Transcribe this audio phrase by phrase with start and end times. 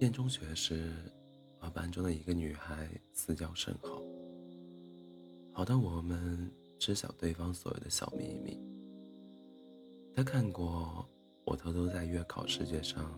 [0.00, 0.92] 念中学时，
[1.58, 4.00] 和班中的一个女孩私交甚好，
[5.52, 6.48] 好到我们
[6.78, 8.60] 知晓对方所有的小秘密。
[10.14, 11.04] 她看过
[11.44, 13.12] 我偷偷在月考试卷上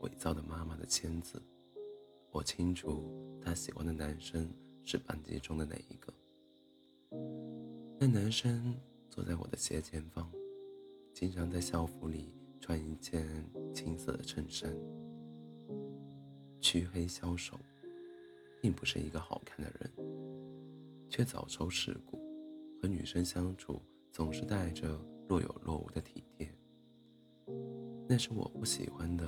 [0.00, 1.42] 伪造的妈妈的签字，
[2.30, 3.10] 我清楚
[3.40, 4.46] 她喜欢的男生
[4.84, 6.12] 是班级中的哪一个。
[7.98, 8.76] 那男生
[9.08, 10.30] 坐在我的斜前方，
[11.14, 13.26] 经常在校服里穿一件
[13.74, 14.70] 青色的衬衫。
[16.62, 17.58] 黢黑消瘦，
[18.60, 19.90] 并不是一个好看的人，
[21.10, 22.16] 却早熟世故，
[22.80, 24.96] 和女生相处总是带着
[25.28, 26.48] 若有若无的体贴，
[28.08, 29.26] 那是我不喜欢的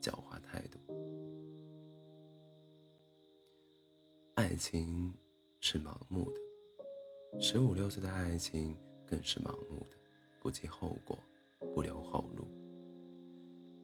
[0.00, 0.80] 狡猾态度。
[4.34, 5.14] 爱情
[5.60, 9.96] 是盲目的，十五六岁的爱情更是盲目的，
[10.40, 11.16] 不计后果，
[11.72, 12.44] 不留后路，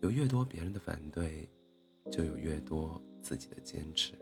[0.03, 1.49] 有越多别人的反对。
[2.11, 4.15] 就有越多自己的坚持。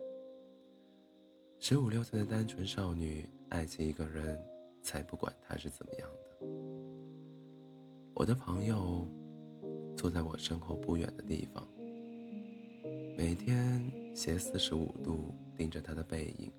[1.58, 4.38] 十五六岁的单纯少女爱起一个人，
[4.82, 6.46] 才不管他是怎么样的。
[8.14, 9.06] 我的朋友
[9.96, 11.66] 坐在我身后不远的地方，
[13.16, 13.82] 每天
[14.14, 16.52] 斜四十五度盯着他的背影，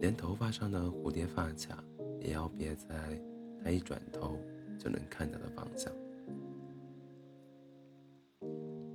[0.00, 1.82] 连头发上的蝴蝶发卡
[2.20, 3.18] 也要别在
[3.64, 4.36] 他一转头
[4.78, 5.92] 就能看到的方向。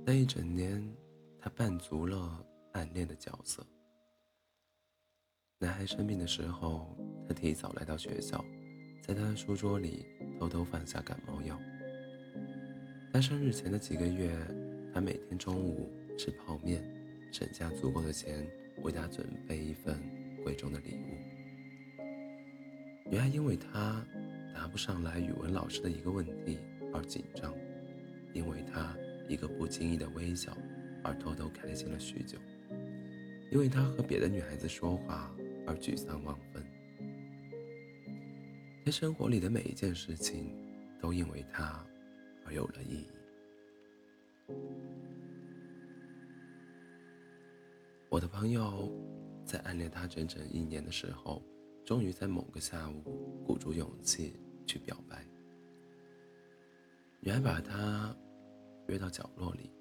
[0.06, 0.80] 那一整年。
[1.44, 2.42] 他扮足了
[2.72, 3.62] 暗恋的角色。
[5.58, 6.96] 男孩生病的时候，
[7.28, 8.42] 他提早来到学校，
[9.02, 10.06] 在他的书桌里
[10.40, 11.60] 偷偷放下感冒药。
[13.12, 14.34] 他生日前的几个月，
[14.94, 16.82] 他每天中午吃泡面，
[17.30, 18.50] 省下足够的钱
[18.82, 20.00] 为他准备一份
[20.42, 22.00] 贵重的礼物。
[23.10, 24.02] 女孩因为他
[24.54, 26.58] 答不上来语文老师的一个问题
[26.94, 27.54] 而紧张，
[28.32, 28.96] 因为他
[29.28, 30.56] 一个不经意的微笑。
[31.04, 32.38] 而偷偷开心了许久，
[33.52, 35.30] 因为他和别的女孩子说话
[35.66, 36.64] 而沮丧万分。
[38.84, 40.52] 他生活里的每一件事情，
[40.98, 41.86] 都因为他
[42.46, 43.06] 而有了意义。
[48.08, 48.90] 我的朋友
[49.44, 51.42] 在暗恋他整整一年的时候，
[51.84, 54.34] 终于在某个下午鼓足勇气
[54.66, 55.22] 去表白。
[57.20, 58.16] 女孩把他
[58.88, 59.73] 约到角落里。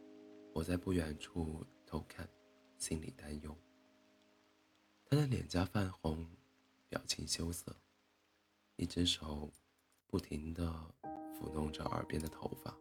[0.54, 2.30] 我在不远处偷看，
[2.78, 3.56] 心里担忧。
[5.06, 6.28] 他的脸颊泛红，
[6.88, 7.76] 表情羞涩，
[8.76, 9.50] 一只手
[10.06, 10.64] 不停地
[11.02, 12.78] 抚弄着耳边的头发，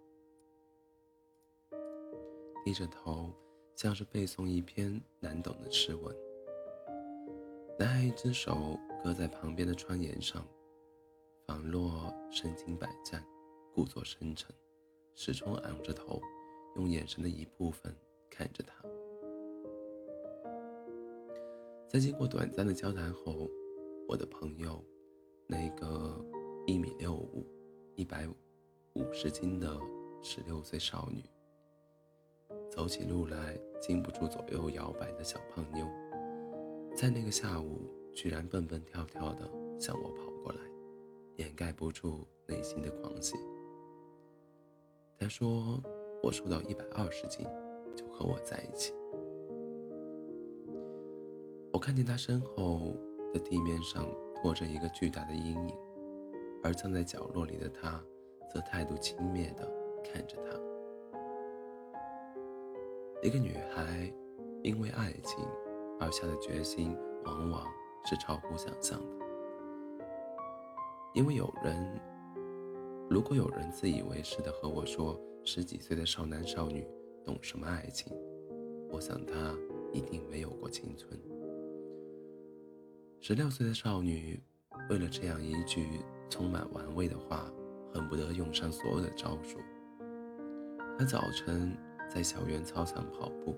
[2.62, 3.34] 低着头，
[3.75, 6.15] 像是背诵一篇难懂的诗文。
[7.78, 10.47] 男孩一只手搁在旁边的窗沿上，
[11.47, 13.27] 仿若身经百战，
[13.75, 14.55] 故作深沉，
[15.15, 16.21] 始终昂着头。
[16.77, 17.94] 用眼神的一部分
[18.31, 18.83] 看着他，
[21.87, 23.50] 在经过短暂的交谈后，
[24.09, 24.82] 我的朋友，
[25.47, 26.25] 那个
[26.66, 27.47] 一米六五、
[27.94, 28.27] 一百
[28.94, 29.78] 五十斤的
[30.22, 31.22] 十六岁少女，
[32.71, 35.87] 走起路来禁不住左右摇摆的小胖妞，
[36.97, 37.82] 在那个下午
[38.15, 39.47] 居然蹦蹦跳跳的
[39.78, 40.61] 向我跑过来，
[41.37, 43.37] 掩盖不住内心的狂喜。
[45.19, 45.78] 他说。
[46.22, 47.44] 我瘦到一百二十斤，
[47.97, 48.94] 就和我在一起。
[51.72, 52.94] 我看见他身后
[53.33, 54.06] 的地面上
[54.37, 55.77] 拖着一个巨大的阴影，
[56.62, 58.00] 而藏在角落里的他，
[58.53, 59.69] 则态度轻蔑地
[60.05, 60.59] 看着他。
[63.22, 64.12] 一个女孩
[64.62, 65.44] 因为爱情
[65.99, 67.66] 而下的决心，往往
[68.05, 69.27] 是超乎想象的。
[71.15, 72.00] 因为有人，
[73.12, 75.21] 如果有人自以为是的和我说。
[75.45, 76.87] 十几岁的少男少女
[77.27, 78.17] 懂什么爱情？
[78.93, 79.53] 我想他
[79.93, 81.21] 一定没有过青春。
[83.21, 84.41] 十六岁的少女
[84.89, 86.00] 为了这样一句
[86.31, 87.53] 充满玩味的话，
[87.93, 89.59] 恨不得用上所有的招数。
[90.97, 91.76] 她早晨
[92.09, 93.56] 在校园操场跑步，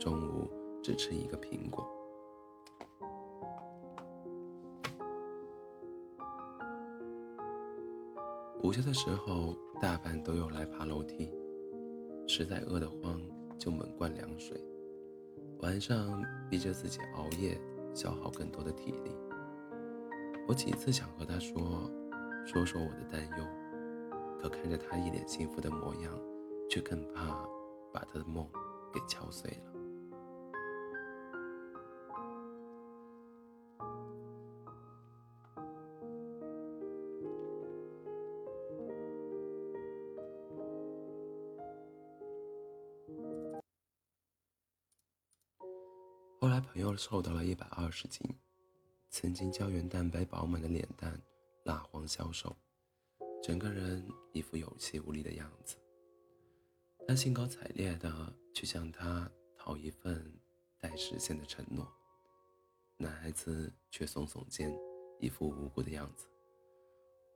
[0.00, 0.50] 中午
[0.82, 1.88] 只吃一个苹果。
[8.64, 11.30] 午休的时候，大半都用来爬楼梯。
[12.26, 13.20] 实在饿得慌，
[13.58, 14.58] 就猛灌凉水。
[15.58, 17.60] 晚上逼着自己熬夜，
[17.94, 19.14] 消耗更多的体力。
[20.48, 21.90] 我几次想和他说，
[22.46, 23.44] 说说我的担忧，
[24.40, 26.18] 可看着他一脸幸福的模样，
[26.70, 27.46] 却更怕
[27.92, 28.48] 把他的梦
[28.94, 29.73] 给敲碎了。
[46.96, 48.22] 瘦到了一百二十斤，
[49.10, 51.20] 曾经胶原蛋白饱满的脸蛋
[51.64, 52.54] 蜡黄消瘦，
[53.42, 55.76] 整个人一副有气无力的样子。
[57.06, 60.32] 他兴高采烈地去向他讨一份
[60.80, 61.86] 待实现的承诺，
[62.96, 64.74] 男孩子却耸耸肩，
[65.20, 66.26] 一副无辜的样子。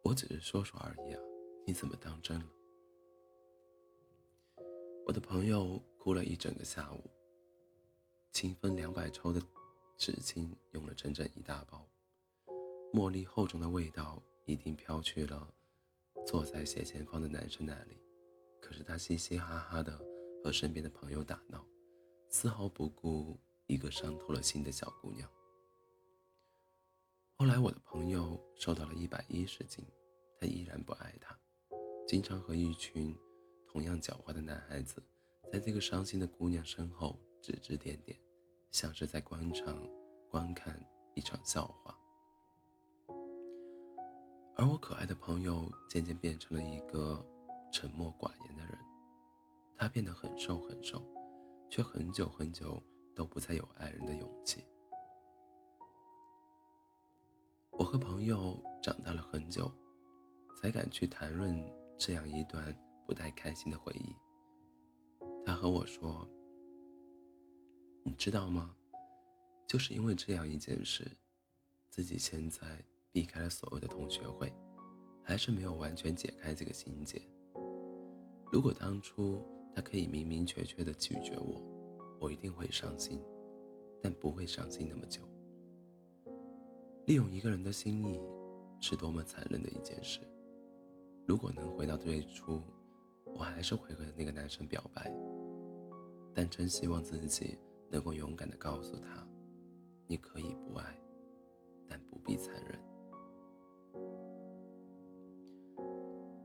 [0.05, 1.21] 我只是说说而已啊，
[1.67, 2.47] 你怎么当真了？
[5.07, 7.11] 我的朋友哭了一整个下午，
[8.38, 9.43] 清分两百抽的
[9.96, 11.85] 纸巾用了整整一大包，
[12.93, 15.52] 茉莉厚重的味道一定飘去了
[16.25, 18.00] 坐在斜前方的男生那里。
[18.61, 20.00] 可是他嘻嘻哈哈的
[20.40, 21.67] 和身边的朋友打闹，
[22.29, 23.37] 丝毫不顾
[23.67, 25.29] 一个伤透了心的小姑娘。
[27.38, 29.85] 后来我的朋友瘦到了一百一十斤，
[30.40, 31.37] 他依然不爱她，
[32.06, 33.12] 经常和一群
[33.67, 35.02] 同样狡猾的男孩子，
[35.52, 38.17] 在这个伤心的姑娘身后指指点点，
[38.70, 39.76] 像是在观场
[40.31, 40.79] 观看
[41.15, 41.99] 一场笑话。
[44.56, 47.25] 而我可爱的朋友渐渐变成了一个。
[47.70, 48.79] 沉默寡言的人，
[49.76, 51.05] 他变得很瘦很瘦，
[51.69, 52.82] 却很久很久
[53.15, 54.65] 都不再有爱人的勇气。
[57.71, 59.71] 我和朋友长大了很久，
[60.56, 61.62] 才敢去谈论
[61.99, 62.75] 这样一段
[63.06, 64.17] 不太开心的回忆。
[65.44, 66.26] 他和我说
[68.09, 68.75] ：“你知道吗？
[69.67, 71.07] 就是因为这样一件事，
[71.91, 72.83] 自己现在
[73.13, 74.51] 避开了所有的同学会，
[75.23, 77.21] 还是没有完全解开这个心结。”
[78.51, 79.45] 如果当初
[79.77, 81.63] 他可以明明确确的拒绝我，
[82.19, 83.21] 我一定会伤心，
[84.03, 85.21] 但不会伤心那么久。
[87.05, 88.19] 利用一个人的心意，
[88.81, 90.21] 是多么残忍的一件事。
[91.27, 92.63] 如果能回到最初，
[93.37, 95.13] 我还是会和那个男生表白，
[96.35, 97.59] 但真希望自己
[97.90, 99.26] 能够勇敢的告诉他，
[100.06, 101.00] 你可以不爱，
[101.88, 102.79] 但不必残忍。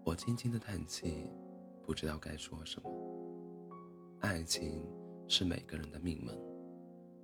[0.03, 1.29] 我轻轻的叹气。
[1.85, 2.89] 不知道该说什么。
[4.21, 4.81] 爱情
[5.27, 6.33] 是每个人的命门，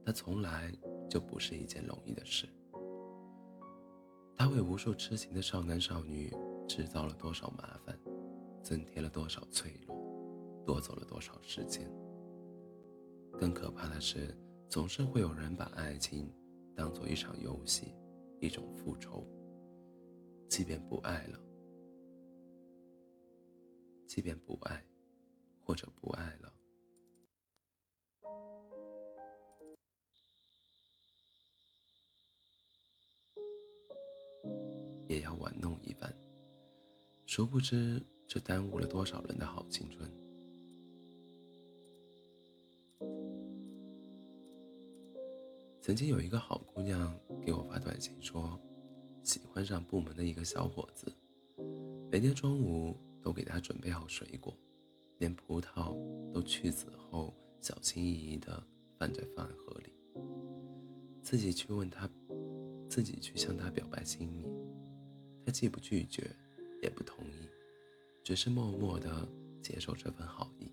[0.06, 0.69] 它从来
[1.10, 2.45] 就不是一件容易的事。
[4.36, 6.30] 它为无数痴情的少男少女
[6.68, 7.98] 制造了多少麻烦，
[8.62, 9.95] 增添了多少脆弱，
[10.66, 11.89] 夺走了多少时间。
[13.40, 14.36] 更可怕的是，
[14.68, 16.30] 总是会有人把爱情
[16.76, 17.96] 当做一场游戏，
[18.42, 19.26] 一种复仇。
[20.50, 21.40] 即便不爱了。
[24.06, 24.84] 即便不爱，
[25.64, 26.54] 或者不爱了，
[35.08, 36.14] 也要玩弄一番。
[37.26, 40.29] 殊不知，这耽误了多少人的好青春。
[45.90, 48.62] 曾经有一个好姑娘给我发短信说，
[49.24, 51.12] 喜欢上部门的一个小伙子，
[52.12, 52.96] 每天中午。
[53.24, 54.56] 都给他准备好水果，
[55.18, 55.94] 连葡萄
[56.32, 58.64] 都去籽后小心翼翼地
[58.98, 59.92] 放在饭盒里。
[61.22, 62.10] 自己去问他，
[62.88, 64.46] 自己去向他表白心意，
[65.46, 66.34] 他既不拒绝，
[66.82, 67.50] 也不同意，
[68.24, 69.28] 只是默默地
[69.62, 70.72] 接受这份好意。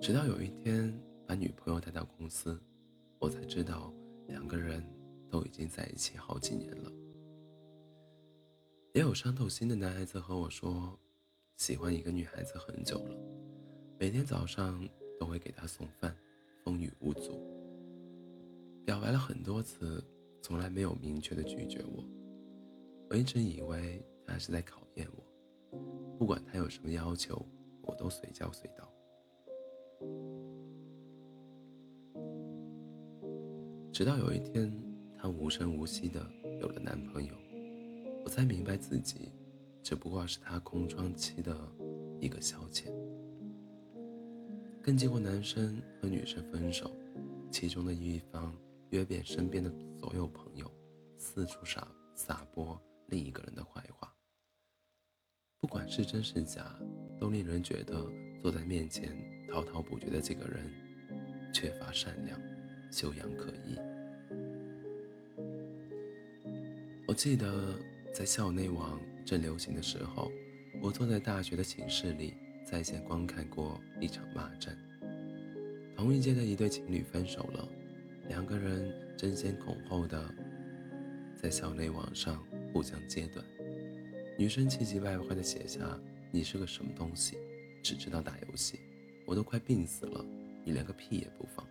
[0.00, 0.92] 直到有一天
[1.26, 2.60] 把女朋友带到公司，
[3.18, 3.92] 我才知道
[4.26, 4.82] 两个人
[5.30, 6.92] 都已经在一起好几年了。
[8.94, 10.98] 也有伤透心的男孩子和我说，
[11.56, 13.16] 喜欢一个女孩子很久了，
[13.98, 16.16] 每天早上都会给她送饭，
[16.64, 17.40] 风雨无阻。
[18.84, 20.02] 表白了很多次，
[20.42, 22.04] 从来没有明确的拒绝我。
[23.10, 27.44] 我一直以为他是在考验我，不管他有什么要求，
[27.82, 28.90] 我都随叫随到。
[33.98, 34.72] 直到有一天，
[35.20, 36.24] 她无声无息的
[36.60, 37.34] 有了男朋友。
[38.24, 39.32] 我才明白自己，
[39.82, 41.52] 只不过是他空窗期的
[42.20, 42.84] 一个消遣。
[44.80, 46.92] 跟结过男生和女生分手，
[47.50, 48.54] 其中的一方
[48.90, 50.70] 约遍身边的所有朋友，
[51.16, 54.14] 四处撒撒播另一个人的坏话。
[55.58, 56.72] 不管是真是假，
[57.18, 58.06] 都令人觉得
[58.40, 59.12] 坐在面前
[59.50, 60.70] 滔滔不绝的这个人，
[61.52, 62.40] 缺乏善良，
[62.90, 63.76] 修养可疑。
[67.06, 67.78] 我记得。
[68.10, 70.32] 在校内网正流行的时候，
[70.82, 74.76] 我坐在大学的寝室里，在线观看过一场骂战。
[75.94, 77.68] 同一届的一对情侣分手了，
[78.26, 80.34] 两个人争先恐后的
[81.36, 82.42] 在校内网上
[82.72, 83.44] 互相揭短。
[84.36, 85.96] 女生气急败坏的写下
[86.32, 87.36] ：“你是个什么东西，
[87.84, 88.80] 只知道打游戏，
[89.26, 90.24] 我都快病死了，
[90.64, 91.64] 你连个屁也不放。”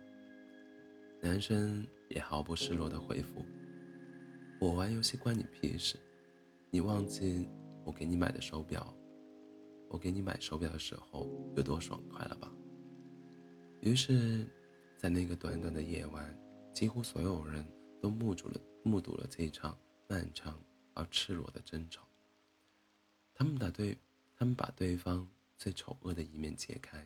[1.20, 3.44] 男生也毫不失落地回复
[4.60, 5.96] ：“我玩游戏关你屁事？
[6.70, 7.48] 你忘记
[7.84, 8.94] 我给你买的手表，
[9.88, 12.52] 我给你买手表的时候有多爽快了吧？”
[13.82, 14.46] 于是，
[14.96, 16.38] 在那个短短的夜晚，
[16.72, 17.66] 几乎所有人
[18.00, 19.76] 都目睹了目睹了这场
[20.08, 20.60] 漫长
[20.94, 22.06] 而赤裸的争吵。
[23.34, 23.98] 他们把对，
[24.36, 27.04] 他们把对方最丑恶的一面揭开，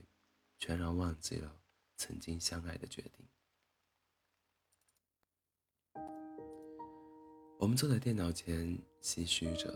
[0.59, 1.55] 全然忘记了
[1.97, 3.27] 曾经相爱的决定。
[7.63, 9.73] 我们坐在电脑前唏嘘着，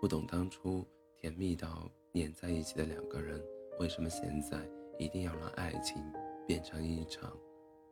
[0.00, 0.84] 不懂当初
[1.16, 3.40] 甜蜜到黏在一起的两个人，
[3.78, 4.68] 为什么现在
[4.98, 6.02] 一定要让爱情
[6.44, 7.38] 变成一场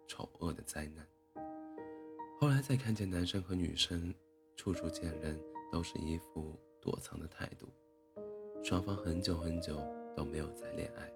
[0.09, 1.07] 丑恶的灾难。
[2.41, 4.13] 后来再看见男生和女生
[4.57, 7.69] 处处见人，都是一副躲藏的态度，
[8.61, 9.81] 双方很久很久
[10.17, 11.09] 都没有再恋爱。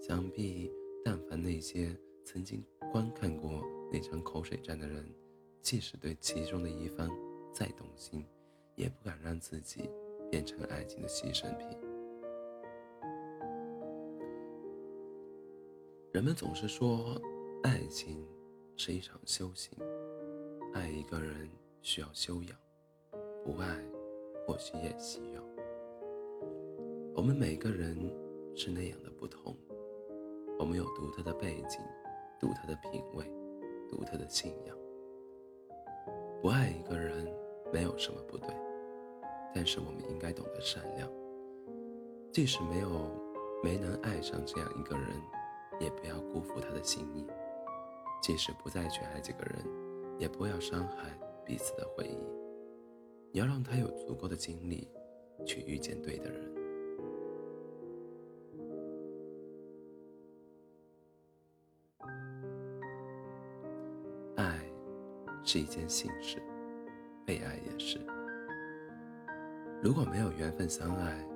[0.00, 0.70] 想必，
[1.04, 1.92] 但凡那些
[2.24, 5.04] 曾经观看过那场口水战的人。
[5.62, 7.10] 即使对其中的一方
[7.52, 8.24] 再动心，
[8.74, 9.90] 也不敢让自己
[10.30, 11.68] 变成爱情的牺牲品。
[16.10, 17.20] 人们总是说，
[17.62, 18.26] 爱情
[18.76, 19.78] 是一场修行，
[20.72, 21.48] 爱一个人
[21.82, 22.58] 需要修养，
[23.44, 23.78] 不爱
[24.46, 25.42] 或许也需要。
[27.14, 27.96] 我们每个人
[28.54, 29.54] 是那样的不同，
[30.58, 31.78] 我们有独特的背景、
[32.40, 33.24] 独特的品味、
[33.88, 34.76] 独特的信仰。
[36.40, 37.26] 不爱一个人
[37.72, 38.48] 没有什么不对，
[39.54, 41.10] 但是我们应该懂得善良。
[42.32, 43.10] 即使没有
[43.62, 45.08] 没能爱上这样一个人，
[45.80, 47.26] 也不要辜负他的心意。
[48.22, 49.64] 即使不再去爱这个人，
[50.18, 51.10] 也不要伤害
[51.44, 52.18] 彼此的回忆。
[53.32, 54.88] 你要让他有足够的精力
[55.44, 56.57] 去遇见对的人。
[65.58, 66.40] 一件幸事，
[67.26, 67.98] 被爱也是。
[69.82, 71.26] 如果没有缘分相爱，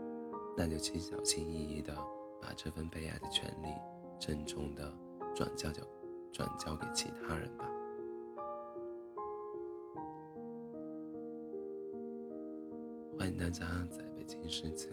[0.56, 1.94] 那就请小心翼翼的
[2.40, 3.68] 把这份被爱的权利
[4.18, 4.92] 郑重的
[5.34, 5.82] 转交交
[6.32, 7.68] 转交给其他人吧。
[13.18, 14.90] 欢迎大家在北京时间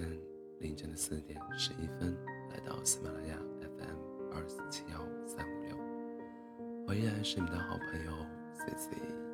[0.59, 2.15] 凌晨的四点十一分
[2.51, 5.75] 来到喜马拉雅 FM 二四七幺三五六，
[6.88, 8.12] 我依然是你的好朋友
[8.65, 9.28] sí.